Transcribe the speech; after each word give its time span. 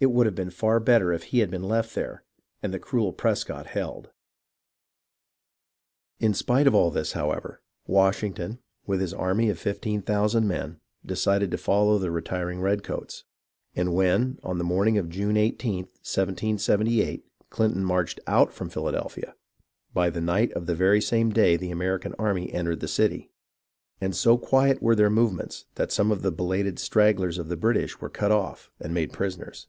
It 0.00 0.12
would 0.12 0.26
have 0.26 0.34
been 0.34 0.50
far 0.50 0.80
better 0.80 1.14
if 1.14 1.22
he 1.22 1.38
had 1.38 1.50
been 1.50 1.62
left 1.62 1.94
there 1.94 2.24
and 2.62 2.74
the 2.74 2.78
cruel 2.78 3.10
Prescott 3.10 3.68
held. 3.68 4.10
In 6.20 6.34
spite 6.34 6.66
of 6.66 6.74
all 6.74 6.90
this, 6.90 7.12
however, 7.12 7.62
Washington, 7.86 8.58
with 8.84 9.00
his 9.00 9.14
army 9.14 9.48
of 9.48 9.58
fifteen 9.58 10.02
thousand 10.02 10.46
men, 10.46 10.78
decided 11.06 11.50
to 11.52 11.56
follow 11.56 11.96
the 11.96 12.10
retiring 12.10 12.60
red 12.60 12.82
coats; 12.82 13.24
and 13.74 13.94
when, 13.94 14.38
on 14.42 14.58
the 14.58 14.62
morning 14.64 14.98
of 14.98 15.08
June 15.08 15.36
1 15.36 15.36
8th, 15.36 15.64
1 15.74 15.88
778, 16.02 17.24
Clinton 17.48 17.82
marched 17.82 18.20
out 18.26 18.52
from 18.52 18.68
Philadelphia, 18.68 19.34
by 19.94 20.10
the 20.10 20.20
night 20.20 20.52
of 20.52 20.66
the 20.66 20.74
very 20.74 21.00
same 21.00 21.30
day 21.30 21.56
the 21.56 21.70
American 21.70 22.14
army 22.18 22.52
entered 22.52 22.80
the 22.80 22.88
city; 22.88 23.30
and 24.02 24.14
so 24.14 24.36
quiet 24.36 24.82
were 24.82 24.94
their 24.94 25.08
movements 25.08 25.64
that 25.76 25.90
some 25.90 26.12
of 26.12 26.20
the 26.20 26.30
belated 26.30 26.78
stragglers 26.78 27.38
of 27.38 27.48
the 27.48 27.56
British 27.56 28.02
were 28.02 28.10
cut 28.10 28.30
off 28.30 28.70
and 28.78 28.92
made 28.92 29.10
prisoners. 29.10 29.66